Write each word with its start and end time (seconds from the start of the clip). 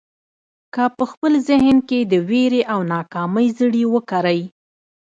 که 0.73 0.83
په 0.97 1.03
خپل 1.11 1.33
ذهن 1.49 1.77
کې 1.89 1.99
د 2.11 2.13
وېرې 2.29 2.61
او 2.73 2.79
ناکامۍ 2.93 3.47
زړي 3.59 3.83
وکرئ. 3.93 4.41